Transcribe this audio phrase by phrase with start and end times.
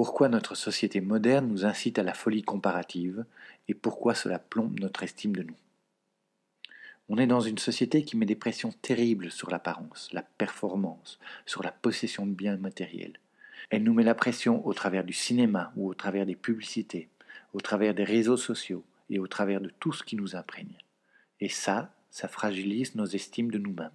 [0.00, 3.26] Pourquoi notre société moderne nous incite à la folie comparative
[3.68, 5.56] et pourquoi cela plombe notre estime de nous
[7.10, 11.62] on est dans une société qui met des pressions terribles sur l'apparence, la performance, sur
[11.62, 13.20] la possession de biens matériels.
[13.68, 17.10] Elle nous met la pression au travers du cinéma ou au travers des publicités,
[17.52, 20.78] au travers des réseaux sociaux et au travers de tout ce qui nous imprègne.
[21.40, 23.90] Et ça, ça fragilise nos estimes de nous-mêmes.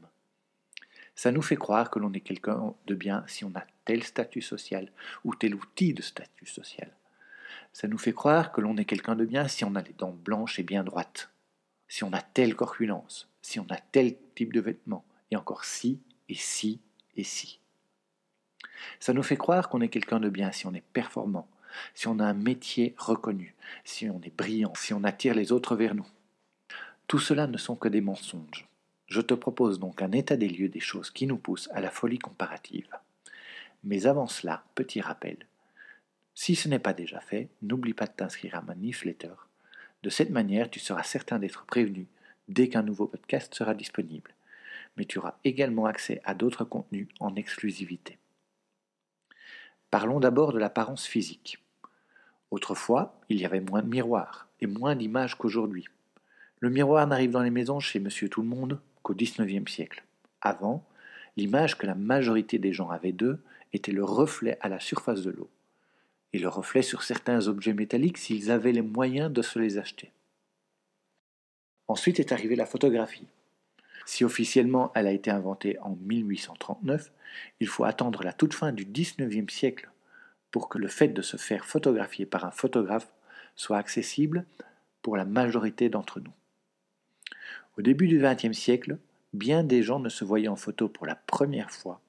[1.16, 4.42] Ça nous fait croire que l'on est quelqu'un de bien si on a tel statut
[4.42, 4.92] social
[5.24, 6.92] ou tel outil de statut social.
[7.72, 10.16] Ça nous fait croire que l'on est quelqu'un de bien si on a les dents
[10.24, 11.30] blanches et bien droites,
[11.88, 16.02] si on a telle corpulence, si on a tel type de vêtements, et encore si,
[16.30, 16.80] et si,
[17.16, 17.60] et si.
[19.00, 21.48] Ça nous fait croire qu'on est quelqu'un de bien si on est performant,
[21.94, 25.76] si on a un métier reconnu, si on est brillant, si on attire les autres
[25.76, 26.08] vers nous.
[27.08, 28.68] Tout cela ne sont que des mensonges.
[29.08, 31.92] Je te propose donc un état des lieux des choses qui nous poussent à la
[31.92, 32.90] folie comparative.
[33.84, 35.38] Mais avant cela, petit rappel.
[36.34, 39.34] Si ce n'est pas déjà fait, n'oublie pas de t'inscrire à ma newsletter
[40.06, 42.06] de cette manière, tu seras certain d'être prévenu
[42.48, 44.36] dès qu'un nouveau podcast sera disponible.
[44.98, 48.20] Mais tu auras également accès à d'autres contenus en exclusivité.
[49.90, 51.58] Parlons d'abord de l'apparence physique.
[52.52, 55.88] Autrefois, il y avait moins de miroirs et moins d'images qu'aujourd'hui.
[56.60, 60.04] Le miroir n'arrive dans les maisons chez Monsieur Tout le Monde qu'au XIXe siècle.
[60.42, 60.84] Avant,
[61.38, 63.40] l'image que la majorité des gens avaient d'eux
[63.72, 65.50] était le reflet à la surface de l'eau
[66.34, 70.12] et le reflet sur certains objets métalliques s'ils avaient les moyens de se les acheter.
[71.88, 73.28] Ensuite est arrivée la photographie.
[74.08, 77.12] Si officiellement elle a été inventée en 1839,
[77.60, 79.92] il faut attendre la toute fin du XIXe siècle
[80.50, 83.14] pour que le fait de se faire photographier par un photographe
[83.56, 84.46] soit accessible
[85.04, 86.34] pour la majorité d'entre nous.
[87.78, 88.98] Au début du XXe siècle,
[89.34, 92.00] bien des gens ne se voyaient en photo pour la première fois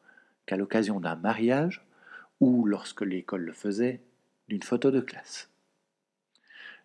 [0.46, 1.84] qu'à l'occasion d'un mariage
[2.40, 4.00] ou lorsque l'école le faisait
[4.48, 5.50] d'une photo de classe.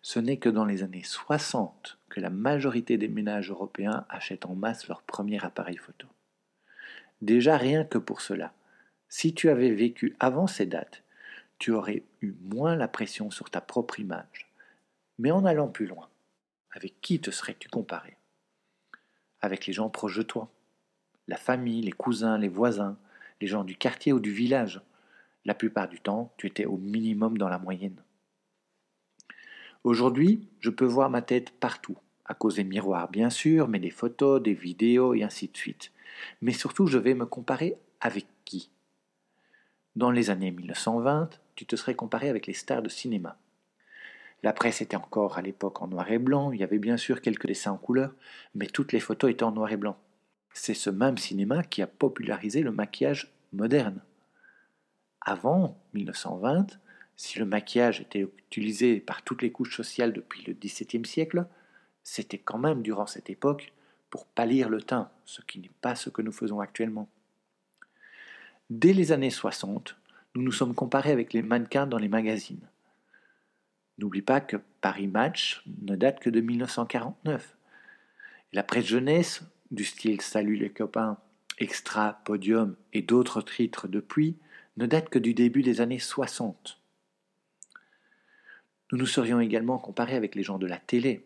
[0.02, 4.56] Ce n'est que dans les années 60 que la majorité des ménages européens achètent en
[4.56, 6.08] masse leur premier appareil photo.
[7.20, 8.52] Déjà rien que pour cela,
[9.08, 11.04] si tu avais vécu avant ces dates,
[11.58, 14.50] tu aurais eu moins la pression sur ta propre image.
[15.20, 16.08] Mais en allant plus loin,
[16.72, 18.16] avec qui te serais-tu comparé?
[19.42, 20.48] Avec les gens proches de toi,
[21.28, 22.96] la famille, les cousins, les voisins,
[23.40, 24.80] les gens du quartier ou du village,
[25.44, 28.00] la plupart du temps, tu étais au minimum dans la moyenne.
[29.84, 33.90] Aujourd'hui, je peux voir ma tête partout, à cause des miroirs bien sûr, mais des
[33.90, 35.90] photos, des vidéos et ainsi de suite.
[36.40, 38.70] Mais surtout, je vais me comparer avec qui?
[39.96, 43.36] Dans les années 1920, tu te serais comparé avec les stars de cinéma.
[44.42, 47.20] La presse était encore à l'époque en noir et blanc, il y avait bien sûr
[47.20, 48.12] quelques dessins en couleur,
[48.54, 49.96] mais toutes les photos étaient en noir et blanc.
[50.52, 54.00] C'est ce même cinéma qui a popularisé le maquillage moderne.
[55.20, 56.78] Avant 1920,
[57.16, 61.46] si le maquillage était utilisé par toutes les couches sociales depuis le XVIIe siècle,
[62.02, 63.72] c'était quand même durant cette époque
[64.10, 67.08] pour pâlir le teint, ce qui n'est pas ce que nous faisons actuellement.
[68.70, 69.96] Dès les années 60,
[70.34, 72.68] nous nous sommes comparés avec les mannequins dans les magazines.
[73.98, 77.56] N'oublie pas que Paris Match ne date que de 1949.
[78.52, 81.18] La presse jeunesse, du style Salut les copains,
[81.58, 84.36] Extra, Podium et d'autres titres depuis,
[84.76, 86.80] ne date que du début des années 60.
[88.90, 91.24] Nous nous serions également comparés avec les gens de la télé,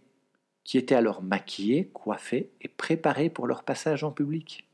[0.65, 4.69] qui étaient alors maquillés, coiffés et préparés pour leur passage en public.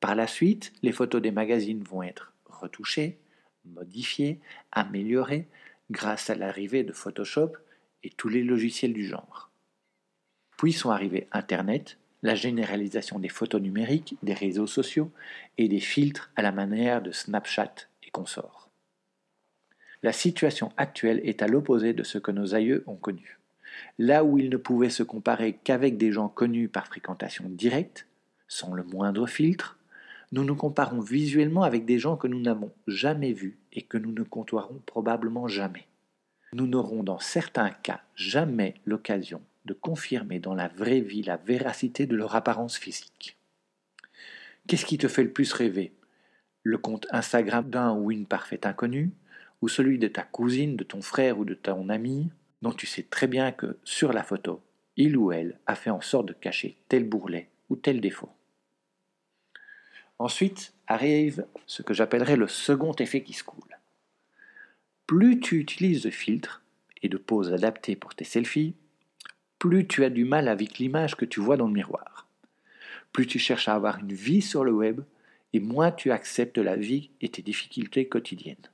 [0.00, 3.18] Par la suite, les photos des magazines vont être retouchées,
[3.64, 4.40] modifiées,
[4.70, 5.48] améliorées
[5.92, 7.52] grâce à l'arrivée de Photoshop
[8.02, 9.50] et tous les logiciels du genre.
[10.56, 15.10] Puis sont arrivés Internet, la généralisation des photos numériques, des réseaux sociaux
[15.58, 18.70] et des filtres à la manière de Snapchat et consorts.
[20.02, 23.38] La situation actuelle est à l'opposé de ce que nos aïeux ont connu.
[23.98, 28.06] Là où ils ne pouvaient se comparer qu'avec des gens connus par fréquentation directe,
[28.48, 29.78] sans le moindre filtre,
[30.32, 34.12] nous nous comparons visuellement avec des gens que nous n'avons jamais vus et que nous
[34.12, 35.86] ne comptoirons probablement jamais.
[36.54, 42.06] Nous n'aurons dans certains cas jamais l'occasion de confirmer dans la vraie vie la véracité
[42.06, 43.36] de leur apparence physique.
[44.66, 45.92] Qu'est-ce qui te fait le plus rêver?
[46.62, 49.10] Le compte Instagram d'un ou une parfaite inconnue?
[49.60, 52.30] Ou celui de ta cousine, de ton frère ou de ton ami,
[52.62, 54.60] dont tu sais très bien que, sur la photo,
[54.96, 58.30] il ou elle a fait en sorte de cacher tel bourrelet ou tel défaut
[60.18, 63.78] Ensuite arrive ce que j'appellerais le second effet qui se coule.
[65.06, 66.62] Plus tu utilises de filtres
[67.02, 68.74] et de poses adaptées pour tes selfies,
[69.58, 72.28] plus tu as du mal avec l'image que tu vois dans le miroir.
[73.12, 75.02] Plus tu cherches à avoir une vie sur le web,
[75.52, 78.70] et moins tu acceptes la vie et tes difficultés quotidiennes.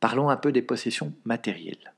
[0.00, 1.94] Parlons un peu des possessions matérielles.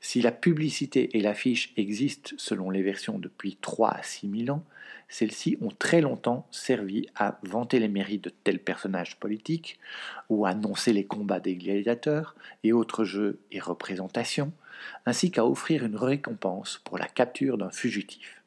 [0.00, 4.64] Si la publicité et l'affiche existent selon les versions depuis 3 à 6 000 ans,
[5.08, 9.78] celles-ci ont très longtemps servi à vanter les mérites de tels personnages politiques,
[10.28, 14.52] ou à annoncer les combats des gladiateurs et autres jeux et représentations,
[15.06, 18.42] ainsi qu'à offrir une récompense pour la capture d'un fugitif.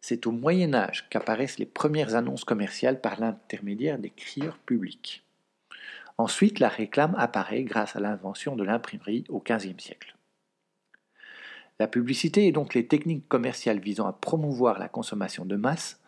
[0.00, 5.24] C'est au Moyen Âge qu'apparaissent les premières annonces commerciales par l'intermédiaire des crieurs publics.
[6.18, 10.14] Ensuite, la réclame apparaît grâce à l'invention de l'imprimerie au XVe siècle.
[11.80, 16.00] La publicité et donc les techniques commerciales visant à promouvoir la consommation de masse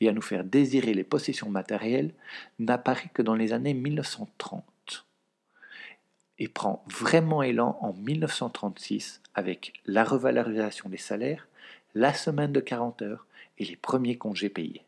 [0.00, 2.12] et à nous faire désirer les possessions matérielles
[2.58, 5.06] n'apparaît que dans les années 1930
[6.38, 11.46] et prend vraiment élan en 1936 avec la revalorisation des salaires,
[11.94, 13.26] la semaine de 40 heures
[13.58, 14.84] et les premiers congés payés.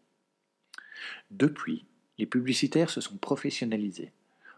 [1.31, 1.85] Depuis,
[2.19, 4.11] les publicitaires se sont professionnalisés,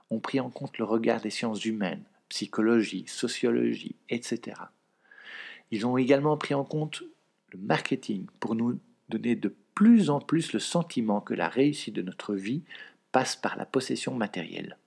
[0.09, 4.57] ont pris en compte le regard des sciences humaines, psychologie, sociologie, etc.
[5.71, 7.03] Ils ont également pris en compte
[7.53, 8.79] le marketing pour nous
[9.09, 12.63] donner de plus en plus le sentiment que la réussite de notre vie
[13.13, 14.79] passe par la possession matérielle.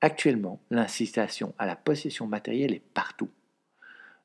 [0.00, 3.28] Actuellement, l'incitation à la possession matérielle est partout.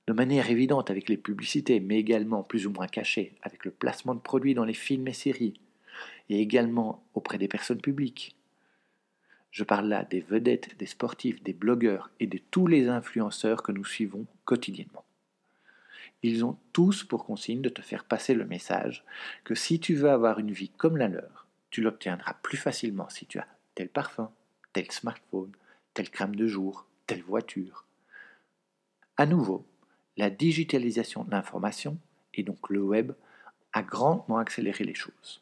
[0.08, 4.14] De manière évidente avec les publicités, mais également plus ou moins cachée avec le placement
[4.14, 5.60] de produits dans les films et séries,
[6.30, 8.36] et également auprès des personnes publiques.
[9.52, 13.72] Je parle là des vedettes, des sportifs, des blogueurs et de tous les influenceurs que
[13.72, 15.05] nous suivons quotidiennement.
[16.24, 19.04] Ils ont tous pour consigne de te faire passer le message
[19.44, 23.26] que si tu veux avoir une vie comme la leur, tu l'obtiendras plus facilement si
[23.26, 24.32] tu as tel parfum,
[24.74, 25.52] tel smartphone,
[25.94, 27.86] telle crème de jour, telle voiture.
[29.18, 29.66] À nouveau,
[30.18, 31.98] la digitalisation de l'information,
[32.34, 33.14] et donc le web,
[33.74, 35.42] a grandement accéléré les choses,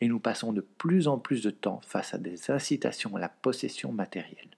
[0.00, 3.28] et nous passons de plus en plus de temps face à des incitations à la
[3.28, 4.56] possession matérielle.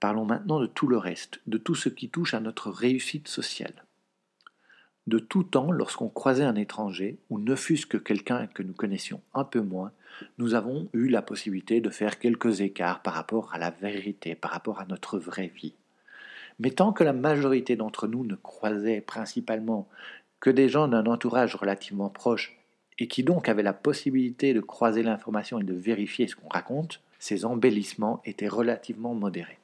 [0.00, 3.84] Parlons maintenant de tout le reste, de tout ce qui touche à notre réussite sociale.
[5.08, 9.22] De tout temps, lorsqu'on croisait un étranger, ou ne fût-ce que quelqu'un que nous connaissions
[9.34, 9.90] un peu moins,
[10.36, 14.50] nous avons eu la possibilité de faire quelques écarts par rapport à la vérité, par
[14.50, 15.74] rapport à notre vraie vie.
[16.58, 19.88] Mais tant que la majorité d'entre nous ne croisait principalement
[20.40, 22.58] que des gens d'un entourage relativement proche
[22.98, 27.00] et qui donc avaient la possibilité de croiser l'information et de vérifier ce qu'on raconte,
[27.18, 29.57] ces embellissements étaient relativement modérés.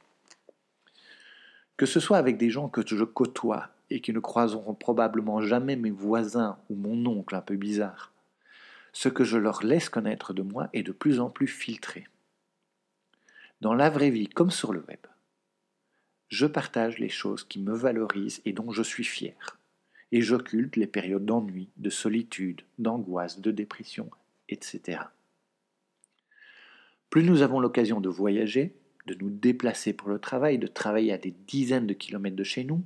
[1.76, 5.76] Que ce soit avec des gens que je côtoie et qui ne croiseront probablement jamais
[5.76, 8.12] mes voisins ou mon oncle un peu bizarre,
[8.92, 12.06] ce que je leur laisse connaître de moi est de plus en plus filtré.
[13.60, 15.00] Dans la vraie vie comme sur le web,
[16.28, 19.58] je partage les choses qui me valorisent et dont je suis fier,
[20.12, 24.10] et j'occulte les périodes d'ennui, de solitude, d'angoisse, de dépression,
[24.48, 25.00] etc.
[27.10, 28.74] Plus nous avons l'occasion de voyager,
[29.06, 32.64] de nous déplacer pour le travail, de travailler à des dizaines de kilomètres de chez
[32.64, 32.84] nous,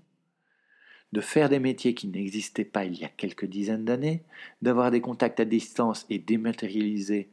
[1.12, 4.22] de faire des métiers qui n'existaient pas il y a quelques dizaines d'années,
[4.62, 7.28] d'avoir des contacts à distance et dématérialisés,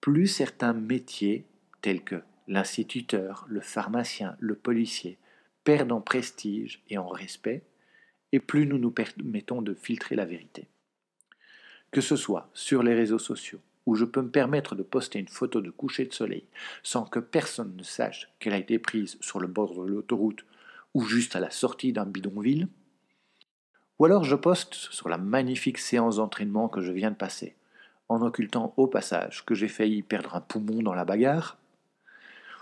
[0.00, 1.44] plus certains métiers
[1.80, 5.18] tels que l'instituteur, le pharmacien, le policier
[5.64, 7.62] perdent en prestige et en respect,
[8.32, 10.68] et plus nous nous permettons de filtrer la vérité.
[11.90, 15.28] Que ce soit sur les réseaux sociaux, où je peux me permettre de poster une
[15.28, 16.44] photo de coucher de soleil
[16.82, 20.44] sans que personne ne sache qu'elle a été prise sur le bord de l'autoroute
[20.92, 22.68] ou juste à la sortie d'un bidonville,
[23.98, 27.56] ou alors je poste sur la magnifique séance d'entraînement que je viens de passer,
[28.10, 31.56] en occultant au passage que j'ai failli perdre un poumon dans la bagarre,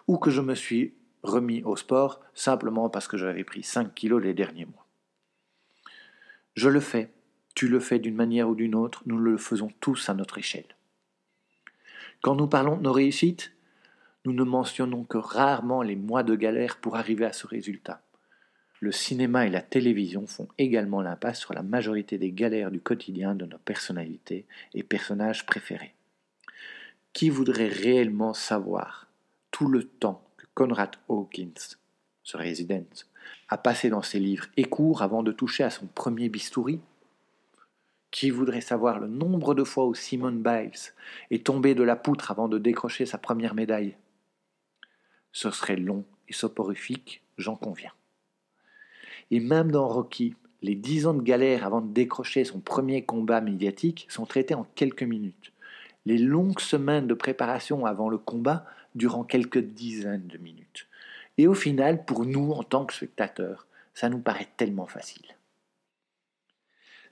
[0.07, 4.23] ou que je me suis remis au sport simplement parce que j'avais pris 5 kilos
[4.23, 4.87] les derniers mois.
[6.55, 7.11] Je le fais,
[7.57, 10.76] tu le fais d'une manière ou d'une autre, nous le faisons tous à notre échelle.
[12.23, 13.53] Quand nous parlons de nos réussites,
[14.25, 18.03] nous ne mentionnons que rarement les mois de galère pour arriver à ce résultat.
[18.81, 23.35] Le cinéma et la télévision font également l'impasse sur la majorité des galères du quotidien
[23.35, 24.45] de nos personnalités
[24.75, 25.95] et personnages préférés.
[27.13, 29.07] Qui voudrait réellement savoir
[29.51, 31.79] tout le temps que Conrad Hawkins,
[32.23, 32.85] ce résident,
[33.49, 36.81] a passé dans ses livres et cours avant de toucher à son premier bistouri?
[38.17, 40.95] Qui voudrait savoir le nombre de fois où Simone Biles
[41.31, 43.95] est tombée de la poutre avant de décrocher sa première médaille?
[45.33, 47.93] Ce serait long et soporifique, j'en conviens.
[49.31, 53.43] Et même dans Rocky, les dix ans de galère avant de décrocher son premier combat
[53.43, 55.53] médiatique sont traités en quelques minutes.
[56.07, 60.89] Les longues semaines de préparation avant le combat durant quelques dizaines de minutes.
[61.37, 65.37] Et au final, pour nous, en tant que spectateurs, ça nous paraît tellement facile.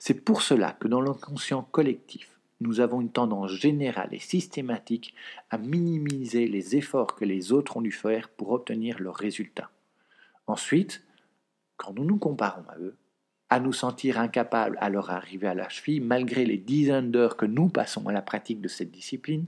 [0.07, 5.15] C'est pour cela que dans l'inconscient collectif, nous avons une tendance générale et systématique
[5.49, 9.71] à minimiser les efforts que les autres ont dû faire pour obtenir leurs résultats.
[10.45, 11.01] Ensuite,
[11.77, 12.95] quand nous nous comparons à eux,
[13.49, 17.47] à nous sentir incapables à leur arriver à la cheville, malgré les dizaines d'heures que
[17.47, 19.47] nous passons à la pratique de cette discipline,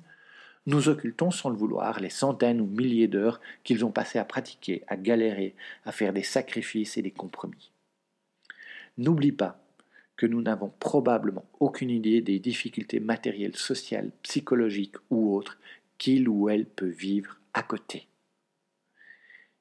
[0.65, 4.83] nous occultons sans le vouloir les centaines ou milliers d'heures qu'ils ont passées à pratiquer,
[4.87, 5.53] à galérer,
[5.85, 7.69] à faire des sacrifices et des compromis.
[8.97, 9.59] N'oublie pas
[10.17, 15.59] que nous n'avons probablement aucune idée des difficultés matérielles, sociales, psychologiques ou autres
[15.97, 18.07] qu'il ou elle peut vivre à côté.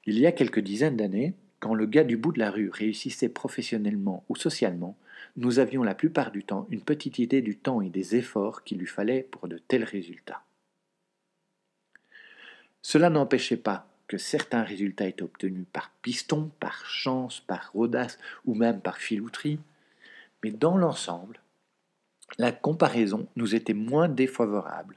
[0.06, 3.28] Il y a quelques dizaines d'années, quand le gars du bout de la rue réussissait
[3.28, 4.96] professionnellement ou socialement,
[5.36, 8.78] nous avions la plupart du temps une petite idée du temps et des efforts qu'il
[8.78, 10.42] lui fallait pour de tels résultats.
[12.82, 18.54] Cela n'empêchait pas que certains résultats étaient obtenus par piston, par chance, par audace ou
[18.54, 19.58] même par filouterie,
[20.42, 21.40] mais dans l'ensemble,
[22.38, 24.96] la comparaison nous était moins défavorable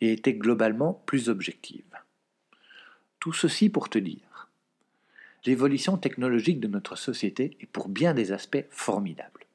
[0.00, 1.84] et était globalement plus objective.
[3.20, 4.48] Tout ceci pour te dire
[5.44, 9.46] l'évolution technologique de notre société est pour bien des aspects formidable.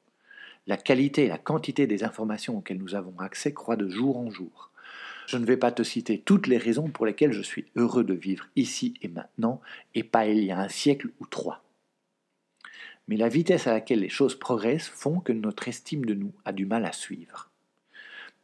[0.66, 4.30] La qualité et la quantité des informations auxquelles nous avons accès croît de jour en
[4.30, 4.70] jour.
[5.26, 8.14] Je ne vais pas te citer toutes les raisons pour lesquelles je suis heureux de
[8.14, 9.60] vivre ici et maintenant,
[9.94, 11.62] et pas il y a un siècle ou trois.
[13.08, 16.52] Mais la vitesse à laquelle les choses progressent font que notre estime de nous a
[16.52, 17.50] du mal à suivre.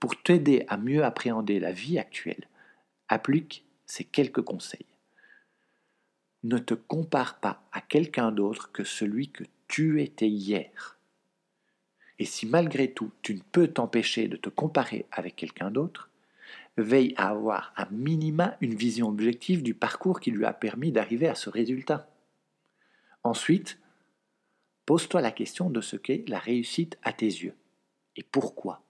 [0.00, 2.48] Pour t'aider à mieux appréhender la vie actuelle,
[3.08, 4.86] applique ces quelques conseils
[6.44, 10.98] ne te compare pas à quelqu'un d'autre que celui que tu étais hier.
[12.18, 16.10] Et si malgré tout tu ne peux t'empêcher de te comparer avec quelqu'un d'autre,
[16.76, 21.28] veille à avoir à minima une vision objective du parcours qui lui a permis d'arriver
[21.28, 22.08] à ce résultat.
[23.22, 23.78] Ensuite,
[24.86, 27.56] pose-toi la question de ce qu'est la réussite à tes yeux.
[28.16, 28.82] Et pourquoi?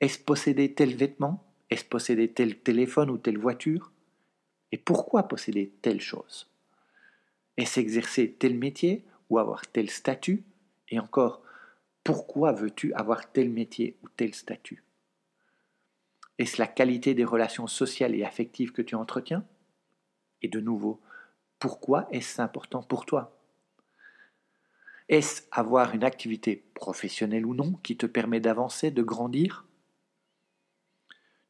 [0.00, 1.44] Est-ce posséder tel vêtement?
[1.70, 3.92] Est-ce posséder tel téléphone ou telle voiture?
[4.72, 6.50] Et pourquoi posséder telle chose?
[7.56, 10.44] Est-ce exercer tel métier ou avoir tel statut?
[10.88, 11.42] Et encore,
[12.04, 14.84] pourquoi veux-tu avoir tel métier ou tel statut?
[16.38, 19.44] Est-ce la qualité des relations sociales et affectives que tu entretiens?
[20.40, 21.00] Et de nouveau,
[21.58, 23.37] pourquoi est-ce important pour toi?
[25.08, 29.64] Est-ce avoir une activité professionnelle ou non qui te permet d'avancer, de grandir?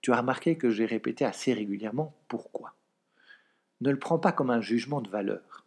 [0.00, 2.76] Tu as remarqué que j'ai répété assez régulièrement pourquoi.
[3.80, 5.64] Ne le prends pas comme un jugement de valeur.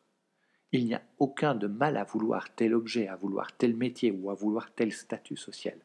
[0.72, 4.30] Il n'y a aucun de mal à vouloir tel objet, à vouloir tel métier ou
[4.30, 5.78] à vouloir tel statut social.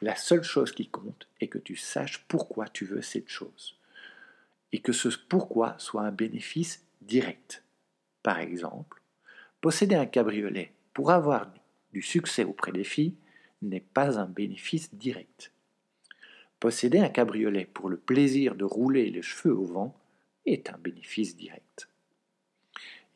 [0.00, 3.78] La seule chose qui compte est que tu saches pourquoi tu veux cette chose.
[4.72, 7.62] Et que ce pourquoi soit un bénéfice direct.
[8.24, 9.00] Par exemple,
[9.60, 11.52] posséder un cabriolet pour avoir
[11.92, 13.16] du succès auprès des filles
[13.62, 15.52] n'est pas un bénéfice direct.
[16.58, 19.96] Posséder un cabriolet pour le plaisir de rouler les cheveux au vent
[20.46, 21.88] est un bénéfice direct.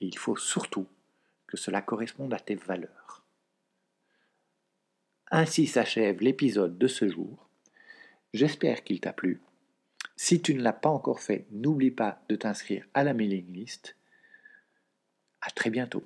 [0.01, 0.87] Il faut surtout
[1.47, 3.23] que cela corresponde à tes valeurs.
[5.31, 7.49] Ainsi s'achève l'épisode de ce jour.
[8.33, 9.41] J'espère qu'il t'a plu.
[10.17, 13.97] Si tu ne l'as pas encore fait, n'oublie pas de t'inscrire à la mailing list.
[15.41, 16.05] À très bientôt.